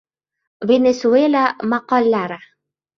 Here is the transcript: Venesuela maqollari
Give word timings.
Venesuela 0.65 1.45
maqollari 1.61 2.39